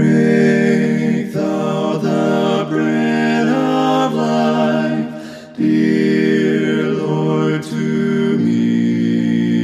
Break 0.00 1.32
thou 1.34 1.98
the 1.98 2.66
bread 2.70 3.46
of 3.46 4.14
life, 4.14 5.54
dear 5.58 6.84
Lord, 6.88 7.62
to 7.64 8.38
me. 8.38 9.60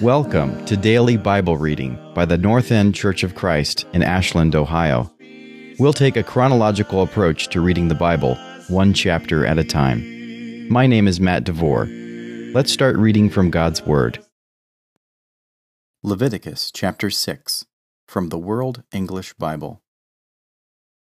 Welcome 0.00 0.64
to 0.66 0.76
Daily 0.76 1.16
Bible 1.16 1.56
Reading 1.56 1.98
by 2.14 2.24
the 2.26 2.38
North 2.38 2.70
End 2.70 2.94
Church 2.94 3.24
of 3.24 3.34
Christ 3.34 3.86
in 3.92 4.04
Ashland, 4.04 4.54
Ohio. 4.54 5.12
We'll 5.80 5.92
take 5.92 6.16
a 6.16 6.22
chronological 6.22 7.02
approach 7.02 7.48
to 7.48 7.60
reading 7.60 7.88
the 7.88 7.96
Bible, 7.96 8.36
one 8.68 8.94
chapter 8.94 9.44
at 9.44 9.58
a 9.58 9.64
time. 9.64 10.68
My 10.68 10.86
name 10.86 11.08
is 11.08 11.18
Matt 11.18 11.42
DeVore. 11.42 11.86
Let's 12.54 12.70
start 12.70 12.96
reading 12.96 13.30
from 13.30 13.50
God's 13.50 13.84
Word. 13.84 14.24
Leviticus 16.04 16.70
chapter 16.72 17.10
6 17.10 17.64
from 18.12 18.28
the 18.28 18.36
World 18.36 18.82
English 18.92 19.32
Bible. 19.38 19.80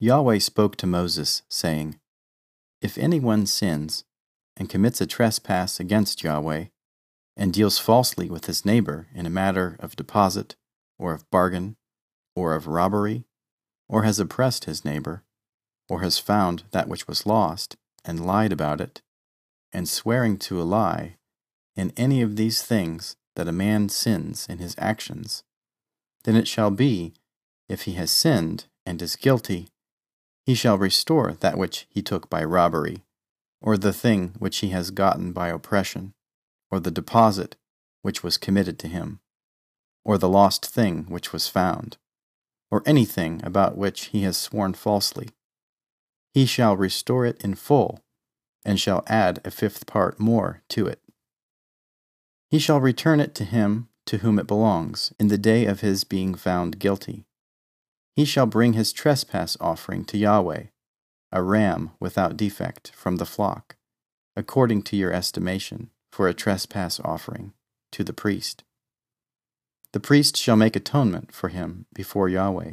Yahweh 0.00 0.38
spoke 0.38 0.76
to 0.76 0.86
Moses, 0.86 1.40
saying, 1.48 1.98
If 2.82 2.98
anyone 2.98 3.46
sins 3.46 4.04
and 4.54 4.68
commits 4.68 5.00
a 5.00 5.06
trespass 5.06 5.80
against 5.80 6.22
Yahweh, 6.22 6.66
and 7.38 7.54
deals 7.54 7.78
falsely 7.78 8.28
with 8.28 8.44
his 8.44 8.66
neighbor 8.66 9.06
in 9.14 9.24
a 9.24 9.30
matter 9.30 9.78
of 9.80 9.96
deposit, 9.96 10.56
or 10.98 11.14
of 11.14 11.24
bargain, 11.30 11.78
or 12.36 12.54
of 12.54 12.66
robbery, 12.66 13.24
or 13.88 14.02
has 14.02 14.20
oppressed 14.20 14.66
his 14.66 14.84
neighbor, 14.84 15.24
or 15.88 16.02
has 16.02 16.18
found 16.18 16.64
that 16.72 16.86
which 16.86 17.08
was 17.08 17.24
lost, 17.24 17.78
and 18.04 18.26
lied 18.26 18.52
about 18.52 18.78
it, 18.78 19.00
and 19.72 19.88
swearing 19.88 20.36
to 20.36 20.60
a 20.60 20.64
lie, 20.64 21.16
in 21.74 21.94
any 21.96 22.20
of 22.20 22.36
these 22.36 22.60
things 22.60 23.16
that 23.36 23.48
a 23.48 23.52
man 23.52 23.88
sins 23.88 24.46
in 24.50 24.58
his 24.58 24.74
actions, 24.76 25.44
then 26.24 26.36
it 26.36 26.48
shall 26.48 26.70
be, 26.70 27.14
if 27.68 27.82
he 27.82 27.92
has 27.92 28.10
sinned 28.10 28.66
and 28.84 29.00
is 29.00 29.16
guilty, 29.16 29.68
he 30.44 30.54
shall 30.54 30.78
restore 30.78 31.32
that 31.32 31.58
which 31.58 31.86
he 31.88 32.02
took 32.02 32.28
by 32.28 32.42
robbery, 32.42 33.04
or 33.60 33.76
the 33.76 33.92
thing 33.92 34.34
which 34.38 34.58
he 34.58 34.70
has 34.70 34.90
gotten 34.90 35.32
by 35.32 35.48
oppression, 35.48 36.14
or 36.70 36.80
the 36.80 36.90
deposit 36.90 37.56
which 38.02 38.22
was 38.22 38.38
committed 38.38 38.78
to 38.78 38.88
him, 38.88 39.20
or 40.04 40.18
the 40.18 40.28
lost 40.28 40.64
thing 40.64 41.04
which 41.04 41.32
was 41.32 41.48
found, 41.48 41.98
or 42.70 42.82
anything 42.86 43.40
about 43.44 43.76
which 43.76 44.06
he 44.06 44.22
has 44.22 44.36
sworn 44.36 44.72
falsely. 44.74 45.28
He 46.32 46.46
shall 46.46 46.76
restore 46.76 47.26
it 47.26 47.42
in 47.44 47.54
full, 47.54 48.00
and 48.64 48.80
shall 48.80 49.04
add 49.06 49.40
a 49.44 49.50
fifth 49.50 49.86
part 49.86 50.18
more 50.18 50.62
to 50.70 50.86
it. 50.86 51.00
He 52.48 52.58
shall 52.58 52.80
return 52.80 53.20
it 53.20 53.34
to 53.36 53.44
him 53.44 53.88
to 54.10 54.18
whom 54.18 54.40
it 54.40 54.46
belongs 54.48 55.12
in 55.20 55.28
the 55.28 55.38
day 55.38 55.66
of 55.66 55.82
his 55.82 56.02
being 56.02 56.34
found 56.34 56.80
guilty. 56.80 57.26
He 58.16 58.24
shall 58.24 58.44
bring 58.44 58.72
his 58.72 58.92
trespass 58.92 59.56
offering 59.60 60.04
to 60.06 60.18
Yahweh, 60.18 60.64
a 61.30 61.42
ram 61.44 61.92
without 62.00 62.36
defect 62.36 62.90
from 62.96 63.18
the 63.18 63.24
flock, 63.24 63.76
according 64.34 64.82
to 64.82 64.96
your 64.96 65.12
estimation, 65.12 65.90
for 66.10 66.26
a 66.26 66.34
trespass 66.34 66.98
offering, 67.04 67.52
to 67.92 68.02
the 68.02 68.12
priest. 68.12 68.64
The 69.92 70.00
priest 70.00 70.36
shall 70.36 70.56
make 70.56 70.74
atonement 70.74 71.32
for 71.32 71.46
him 71.46 71.86
before 71.94 72.28
Yahweh, 72.28 72.72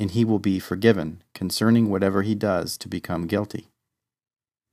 and 0.00 0.10
he 0.10 0.24
will 0.24 0.40
be 0.40 0.58
forgiven 0.58 1.22
concerning 1.32 1.88
whatever 1.88 2.22
he 2.22 2.34
does 2.34 2.76
to 2.78 2.88
become 2.88 3.28
guilty. 3.28 3.68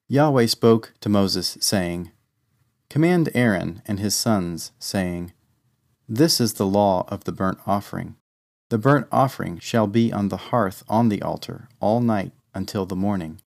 Yahweh 0.10 0.48
spoke 0.48 0.94
to 1.02 1.08
Moses, 1.08 1.56
saying, 1.62 2.10
Command 2.90 3.30
Aaron 3.36 3.84
and 3.86 4.00
his 4.00 4.16
sons, 4.16 4.72
saying, 4.80 5.34
this 6.08 6.40
is 6.40 6.54
the 6.54 6.66
law 6.66 7.06
of 7.10 7.26
the 7.26 7.32
burnt 7.32 7.60
offering. 7.66 8.16
The 8.70 8.78
burnt 8.78 9.08
offering 9.12 9.60
shall 9.60 9.88
be 9.88 10.12
on 10.12 10.30
the 10.30 10.38
hearth 10.38 10.84
on 10.88 11.10
the 11.10 11.22
altar 11.22 11.68
all 11.80 12.02
night 12.02 12.32
until 12.54 12.86
the 12.86 12.96
morning, 12.96 13.42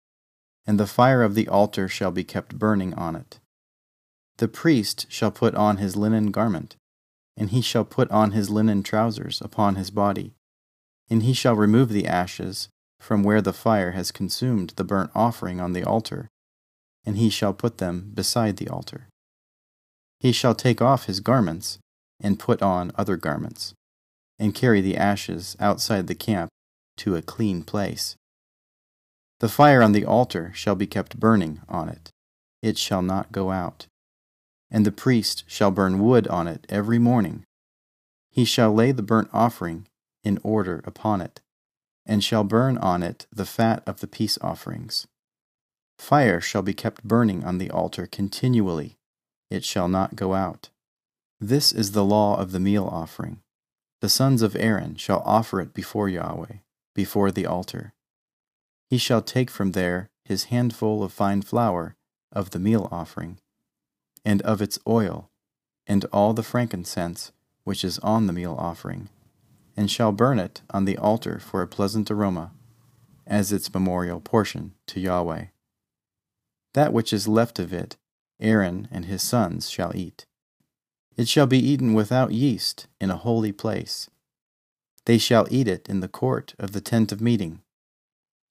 and 0.66 0.78
the 0.78 0.86
fire 0.86 1.22
of 1.22 1.34
the 1.34 1.48
altar 1.48 1.88
shall 1.88 2.10
be 2.10 2.24
kept 2.24 2.58
burning 2.58 2.94
on 2.94 3.16
it. 3.16 3.40
The 4.38 4.48
priest 4.48 5.06
shall 5.10 5.30
put 5.30 5.54
on 5.54 5.78
his 5.78 5.96
linen 5.96 6.30
garment, 6.30 6.76
and 7.36 7.50
he 7.50 7.60
shall 7.62 7.84
put 7.84 8.10
on 8.10 8.32
his 8.32 8.50
linen 8.50 8.82
trousers 8.82 9.40
upon 9.40 9.76
his 9.76 9.90
body, 9.90 10.34
and 11.08 11.22
he 11.22 11.32
shall 11.32 11.54
remove 11.54 11.90
the 11.90 12.06
ashes 12.06 12.68
from 12.98 13.22
where 13.22 13.40
the 13.40 13.52
fire 13.52 13.92
has 13.92 14.12
consumed 14.12 14.74
the 14.76 14.84
burnt 14.84 15.10
offering 15.14 15.60
on 15.60 15.72
the 15.72 15.84
altar, 15.84 16.28
and 17.04 17.16
he 17.16 17.30
shall 17.30 17.54
put 17.54 17.78
them 17.78 18.10
beside 18.14 18.58
the 18.58 18.68
altar. 18.68 19.08
He 20.18 20.32
shall 20.32 20.54
take 20.54 20.82
off 20.82 21.06
his 21.06 21.20
garments, 21.20 21.78
and 22.20 22.38
put 22.38 22.62
on 22.62 22.92
other 22.96 23.16
garments, 23.16 23.74
and 24.38 24.54
carry 24.54 24.80
the 24.80 24.96
ashes 24.96 25.56
outside 25.60 26.06
the 26.06 26.14
camp 26.14 26.50
to 26.98 27.16
a 27.16 27.22
clean 27.22 27.62
place. 27.62 28.16
The 29.40 29.48
fire 29.48 29.82
on 29.82 29.92
the 29.92 30.04
altar 30.04 30.52
shall 30.54 30.74
be 30.74 30.86
kept 30.86 31.18
burning 31.18 31.62
on 31.68 31.88
it, 31.88 32.10
it 32.62 32.76
shall 32.76 33.02
not 33.02 33.32
go 33.32 33.50
out. 33.50 33.86
And 34.70 34.84
the 34.84 34.92
priest 34.92 35.44
shall 35.46 35.70
burn 35.70 35.98
wood 35.98 36.28
on 36.28 36.46
it 36.46 36.66
every 36.68 36.98
morning. 36.98 37.44
He 38.30 38.44
shall 38.44 38.72
lay 38.72 38.92
the 38.92 39.02
burnt 39.02 39.30
offering 39.32 39.86
in 40.22 40.38
order 40.42 40.82
upon 40.84 41.20
it, 41.20 41.40
and 42.06 42.22
shall 42.22 42.44
burn 42.44 42.78
on 42.78 43.02
it 43.02 43.26
the 43.32 43.46
fat 43.46 43.82
of 43.86 44.00
the 44.00 44.06
peace 44.06 44.38
offerings. 44.42 45.06
Fire 45.98 46.40
shall 46.40 46.62
be 46.62 46.74
kept 46.74 47.04
burning 47.04 47.44
on 47.44 47.58
the 47.58 47.70
altar 47.70 48.06
continually, 48.06 48.96
it 49.50 49.64
shall 49.64 49.88
not 49.88 50.16
go 50.16 50.34
out. 50.34 50.68
This 51.42 51.72
is 51.72 51.92
the 51.92 52.04
law 52.04 52.38
of 52.38 52.52
the 52.52 52.60
meal 52.60 52.84
offering. 52.84 53.40
The 54.00 54.10
sons 54.10 54.42
of 54.42 54.54
Aaron 54.56 54.96
shall 54.96 55.22
offer 55.24 55.62
it 55.62 55.72
before 55.72 56.06
Yahweh, 56.06 56.58
before 56.94 57.30
the 57.30 57.46
altar. 57.46 57.94
He 58.90 58.98
shall 58.98 59.22
take 59.22 59.50
from 59.50 59.72
there 59.72 60.10
his 60.22 60.44
handful 60.44 61.02
of 61.02 61.14
fine 61.14 61.40
flour 61.40 61.96
of 62.30 62.50
the 62.50 62.58
meal 62.58 62.88
offering, 62.92 63.38
and 64.22 64.42
of 64.42 64.60
its 64.60 64.78
oil, 64.86 65.30
and 65.86 66.04
all 66.12 66.34
the 66.34 66.42
frankincense 66.42 67.32
which 67.64 67.84
is 67.84 67.98
on 68.00 68.26
the 68.26 68.34
meal 68.34 68.54
offering, 68.58 69.08
and 69.78 69.90
shall 69.90 70.12
burn 70.12 70.38
it 70.38 70.60
on 70.68 70.84
the 70.84 70.98
altar 70.98 71.38
for 71.38 71.62
a 71.62 71.66
pleasant 71.66 72.10
aroma, 72.10 72.52
as 73.26 73.50
its 73.50 73.72
memorial 73.72 74.20
portion 74.20 74.74
to 74.86 75.00
Yahweh. 75.00 75.46
That 76.74 76.92
which 76.92 77.14
is 77.14 77.26
left 77.26 77.58
of 77.58 77.72
it, 77.72 77.96
Aaron 78.40 78.88
and 78.90 79.06
his 79.06 79.22
sons 79.22 79.70
shall 79.70 79.96
eat. 79.96 80.26
It 81.16 81.28
shall 81.28 81.46
be 81.46 81.58
eaten 81.58 81.94
without 81.94 82.32
yeast 82.32 82.86
in 83.00 83.10
a 83.10 83.16
holy 83.16 83.52
place. 83.52 84.08
They 85.06 85.18
shall 85.18 85.46
eat 85.50 85.68
it 85.68 85.88
in 85.88 86.00
the 86.00 86.08
court 86.08 86.54
of 86.58 86.72
the 86.72 86.80
tent 86.80 87.12
of 87.12 87.20
meeting. 87.20 87.62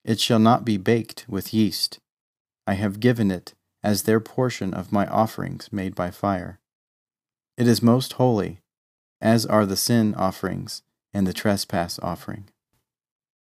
It 0.04 0.20
shall 0.20 0.38
not 0.38 0.64
be 0.64 0.76
baked 0.76 1.26
with 1.28 1.54
yeast. 1.54 1.98
I 2.66 2.74
have 2.74 3.00
given 3.00 3.30
it 3.30 3.54
as 3.82 4.02
their 4.02 4.20
portion 4.20 4.74
of 4.74 4.92
my 4.92 5.06
offerings 5.06 5.72
made 5.72 5.94
by 5.94 6.10
fire. 6.10 6.60
It 7.56 7.66
is 7.66 7.82
most 7.82 8.14
holy, 8.14 8.60
as 9.20 9.46
are 9.46 9.66
the 9.66 9.76
sin 9.76 10.14
offerings 10.14 10.82
and 11.12 11.26
the 11.26 11.32
trespass 11.32 11.98
offering. 12.00 12.48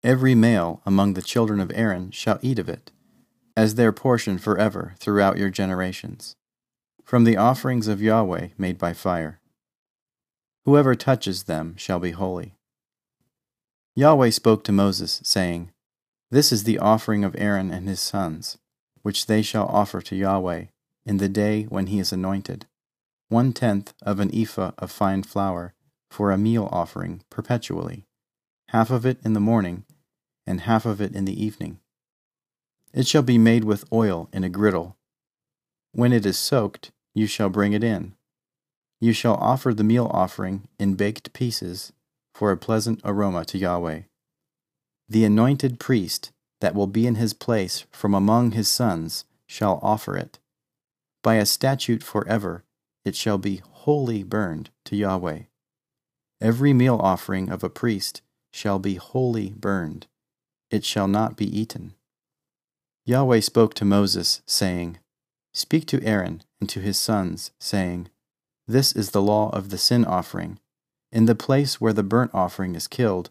Every 0.02 0.34
male 0.34 0.80
among 0.86 1.14
the 1.14 1.22
children 1.22 1.60
of 1.60 1.72
Aaron 1.74 2.10
shall 2.10 2.38
eat 2.40 2.58
of 2.58 2.68
it, 2.68 2.92
as 3.56 3.74
their 3.74 3.92
portion 3.92 4.38
forever 4.38 4.94
throughout 4.98 5.38
your 5.38 5.50
generations 5.50 6.36
from 7.08 7.24
the 7.24 7.38
offerings 7.38 7.88
of 7.88 8.02
Yahweh 8.02 8.48
made 8.58 8.76
by 8.76 8.92
fire. 8.92 9.40
Whoever 10.66 10.94
touches 10.94 11.44
them 11.44 11.74
shall 11.78 11.98
be 11.98 12.10
holy. 12.10 12.58
Yahweh 13.96 14.28
spoke 14.28 14.62
to 14.64 14.72
Moses, 14.72 15.22
saying, 15.24 15.70
This 16.30 16.52
is 16.52 16.64
the 16.64 16.78
offering 16.78 17.24
of 17.24 17.34
Aaron 17.38 17.70
and 17.70 17.88
his 17.88 17.98
sons, 17.98 18.58
which 19.00 19.24
they 19.24 19.40
shall 19.40 19.66
offer 19.68 20.02
to 20.02 20.14
Yahweh 20.14 20.66
in 21.06 21.16
the 21.16 21.30
day 21.30 21.62
when 21.62 21.86
he 21.86 21.98
is 21.98 22.12
anointed, 22.12 22.66
one 23.30 23.54
tenth 23.54 23.94
of 24.02 24.20
an 24.20 24.30
ephah 24.34 24.72
of 24.76 24.90
fine 24.90 25.22
flour 25.22 25.72
for 26.10 26.30
a 26.30 26.36
meal 26.36 26.68
offering 26.70 27.22
perpetually, 27.30 28.04
half 28.68 28.90
of 28.90 29.06
it 29.06 29.18
in 29.24 29.32
the 29.32 29.40
morning, 29.40 29.86
and 30.46 30.60
half 30.60 30.84
of 30.84 31.00
it 31.00 31.14
in 31.14 31.24
the 31.24 31.42
evening. 31.42 31.80
It 32.92 33.06
shall 33.06 33.22
be 33.22 33.38
made 33.38 33.64
with 33.64 33.90
oil 33.90 34.28
in 34.30 34.44
a 34.44 34.50
griddle. 34.50 34.98
When 35.92 36.12
it 36.12 36.26
is 36.26 36.38
soaked, 36.38 36.90
you 37.18 37.26
shall 37.26 37.48
bring 37.48 37.72
it 37.72 37.82
in. 37.82 38.14
You 39.00 39.12
shall 39.12 39.34
offer 39.34 39.74
the 39.74 39.84
meal 39.84 40.10
offering 40.12 40.68
in 40.78 40.94
baked 40.94 41.32
pieces 41.32 41.92
for 42.32 42.50
a 42.50 42.56
pleasant 42.56 43.00
aroma 43.04 43.44
to 43.46 43.58
Yahweh. 43.58 44.02
The 45.08 45.24
anointed 45.24 45.80
priest 45.80 46.30
that 46.60 46.74
will 46.74 46.86
be 46.86 47.06
in 47.06 47.16
his 47.16 47.32
place 47.34 47.84
from 47.90 48.14
among 48.14 48.52
his 48.52 48.68
sons 48.68 49.24
shall 49.46 49.80
offer 49.82 50.16
it. 50.16 50.38
By 51.22 51.36
a 51.36 51.46
statute 51.46 52.02
forever 52.02 52.64
it 53.04 53.16
shall 53.16 53.38
be 53.38 53.62
wholly 53.68 54.22
burned 54.22 54.70
to 54.84 54.96
Yahweh. 54.96 55.42
Every 56.40 56.72
meal 56.72 56.96
offering 56.96 57.48
of 57.50 57.64
a 57.64 57.70
priest 57.70 58.22
shall 58.52 58.78
be 58.78 58.94
wholly 58.94 59.50
burned, 59.50 60.06
it 60.70 60.84
shall 60.84 61.08
not 61.08 61.36
be 61.36 61.46
eaten. 61.46 61.94
Yahweh 63.04 63.40
spoke 63.40 63.74
to 63.74 63.84
Moses, 63.84 64.42
saying, 64.46 64.98
Speak 65.52 65.86
to 65.86 66.02
Aaron 66.04 66.42
and 66.60 66.68
to 66.68 66.80
his 66.80 66.98
sons, 66.98 67.50
saying, 67.58 68.08
This 68.66 68.92
is 68.92 69.10
the 69.10 69.22
law 69.22 69.50
of 69.50 69.70
the 69.70 69.78
sin 69.78 70.04
offering. 70.04 70.58
In 71.10 71.26
the 71.26 71.34
place 71.34 71.80
where 71.80 71.92
the 71.92 72.02
burnt 72.02 72.32
offering 72.34 72.74
is 72.74 72.86
killed, 72.86 73.30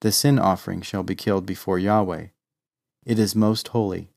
The 0.00 0.12
sin 0.12 0.38
offering 0.38 0.80
shall 0.80 1.02
be 1.02 1.14
killed 1.14 1.44
before 1.44 1.78
Yahweh. 1.78 2.28
It 3.04 3.18
is 3.18 3.34
most 3.34 3.68
holy. 3.68 4.10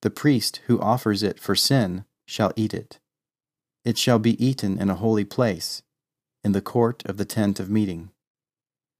The 0.00 0.10
priest 0.10 0.60
who 0.66 0.80
offers 0.80 1.22
it 1.22 1.38
for 1.38 1.54
sin 1.54 2.04
shall 2.26 2.52
eat 2.56 2.72
it. 2.74 2.98
It 3.84 3.98
shall 3.98 4.18
be 4.18 4.42
eaten 4.44 4.78
in 4.80 4.90
a 4.90 4.94
holy 4.94 5.24
place, 5.24 5.82
in 6.42 6.52
the 6.52 6.60
court 6.60 7.02
of 7.06 7.16
the 7.16 7.24
tent 7.24 7.60
of 7.60 7.70
meeting. 7.70 8.10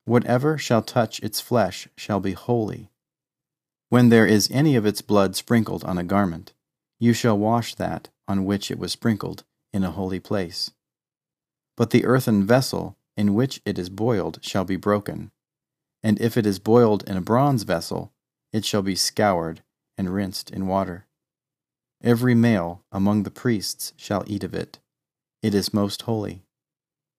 Whatever 0.04 0.58
shall 0.58 0.82
touch 0.82 1.20
its 1.20 1.40
flesh 1.40 1.88
shall 1.96 2.20
be 2.20 2.32
holy. 2.32 2.90
When 3.88 4.08
there 4.08 4.26
is 4.26 4.50
any 4.50 4.76
of 4.76 4.86
its 4.86 5.02
blood 5.02 5.36
sprinkled 5.36 5.84
on 5.84 5.98
a 5.98 6.04
garment, 6.04 6.52
you 7.02 7.12
shall 7.12 7.36
wash 7.36 7.74
that 7.74 8.08
on 8.28 8.44
which 8.44 8.70
it 8.70 8.78
was 8.78 8.92
sprinkled 8.92 9.42
in 9.72 9.82
a 9.82 9.90
holy 9.90 10.20
place. 10.20 10.70
But 11.76 11.90
the 11.90 12.04
earthen 12.04 12.46
vessel 12.46 12.96
in 13.16 13.34
which 13.34 13.60
it 13.64 13.76
is 13.76 13.88
boiled 13.90 14.38
shall 14.40 14.64
be 14.64 14.76
broken, 14.76 15.32
and 16.04 16.20
if 16.20 16.36
it 16.36 16.46
is 16.46 16.60
boiled 16.60 17.02
in 17.08 17.16
a 17.16 17.20
bronze 17.20 17.64
vessel, 17.64 18.12
it 18.52 18.64
shall 18.64 18.82
be 18.82 18.94
scoured 18.94 19.64
and 19.98 20.14
rinsed 20.14 20.48
in 20.52 20.68
water. 20.68 21.06
Every 22.04 22.36
male 22.36 22.84
among 22.92 23.24
the 23.24 23.32
priests 23.32 23.92
shall 23.96 24.22
eat 24.28 24.44
of 24.44 24.54
it. 24.54 24.78
It 25.42 25.56
is 25.56 25.74
most 25.74 26.02
holy. 26.02 26.44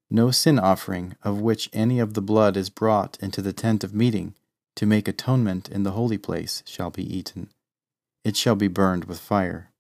No 0.10 0.32
sin 0.32 0.60
offering 0.60 1.18
of 1.24 1.42
which 1.42 1.70
any 1.74 2.00
of 2.00 2.14
the 2.14 2.22
blood 2.22 2.56
is 2.56 2.70
brought 2.70 3.18
into 3.20 3.42
the 3.42 3.52
tent 3.52 3.84
of 3.84 3.94
meeting 3.94 4.34
to 4.78 4.86
make 4.86 5.10
atonement 5.10 5.68
in 5.68 5.84
the 5.84 5.92
holy 5.92 6.18
place 6.18 6.64
shall 6.66 6.90
be 6.90 7.04
eaten. 7.04 7.50
It 8.24 8.38
shall 8.38 8.56
be 8.56 8.70
burned 8.70 9.04
with 9.04 9.20
fire. 9.20 9.72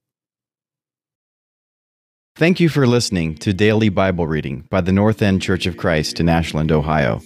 Thank 2.35 2.59
you 2.59 2.67
for 2.67 2.87
listening 2.87 3.35
to 3.35 3.53
Daily 3.53 3.89
Bible 3.89 4.25
Reading 4.25 4.65
by 4.71 4.81
the 4.81 4.91
North 4.91 5.21
End 5.21 5.39
Church 5.39 5.67
of 5.67 5.77
Christ 5.77 6.19
in 6.19 6.27
Ashland, 6.27 6.71
Ohio. 6.71 7.21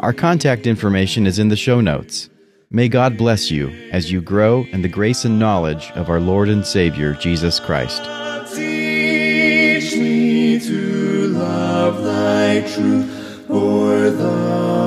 Our 0.00 0.14
contact 0.14 0.66
information 0.66 1.26
is 1.26 1.38
in 1.38 1.48
the 1.48 1.56
show 1.56 1.82
notes. 1.82 2.30
May 2.70 2.88
God 2.88 3.18
bless 3.18 3.50
you 3.50 3.68
as 3.92 4.10
you 4.10 4.22
grow 4.22 4.64
in 4.72 4.80
the 4.80 4.88
grace 4.88 5.26
and 5.26 5.38
knowledge 5.38 5.90
of 5.90 6.08
our 6.08 6.20
Lord 6.20 6.48
and 6.48 6.64
Savior, 6.64 7.12
Jesus 7.12 7.60
Christ. 7.60 8.02
Teach 8.54 9.94
me 9.96 10.58
to 10.58 11.28
love 11.34 12.02
thy 12.02 12.60
truth, 12.72 13.46
thy 13.46 14.79